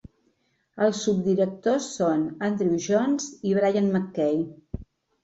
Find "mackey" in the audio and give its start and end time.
3.97-4.41